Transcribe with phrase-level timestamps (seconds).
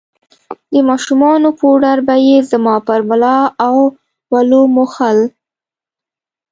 [0.73, 3.75] د ماشومانو پوډر به يې زما پر ملا او
[4.31, 5.19] ولو موښل.